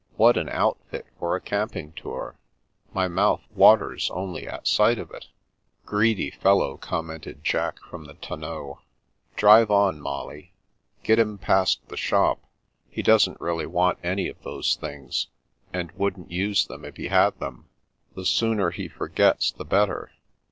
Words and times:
"What 0.17 0.35
an 0.35 0.49
outfit 0.49 1.05
for 1.19 1.35
a 1.35 1.39
camping 1.39 1.91
tour! 1.91 2.35
My 2.91 3.07
mouth 3.07 3.43
waters 3.51 4.09
only 4.11 4.47
at 4.47 4.65
sight 4.67 4.97
of 4.97 5.11
it."" 5.11 5.27
Greedy 5.85 6.31
fellow," 6.31 6.77
commented 6.77 7.43
Jack 7.43 7.77
from 7.87 8.05
the 8.05 8.15
ton 8.15 8.39
neau." 8.41 8.79
Drive 9.35 9.69
on, 9.69 10.01
Molly. 10.01 10.53
Get 11.03 11.19
him 11.19 11.37
past 11.37 11.87
the 11.87 11.97
shop. 11.97 12.39
He 12.89 13.03
doesn't 13.03 13.39
really 13.39 13.67
want 13.67 13.99
any 14.03 14.27
of 14.27 14.41
those 14.41 14.75
things, 14.75 15.27
and 15.71 15.91
wouldn't 15.91 16.31
use 16.31 16.65
them 16.65 16.83
if 16.83 16.97
he 16.97 17.09
had 17.09 17.39
them. 17.39 17.69
The 18.15 18.25
sooner 18.25 18.71
he 18.71 18.87
forgets 18.87 19.51
the 19.51 19.65
better." 19.65 20.09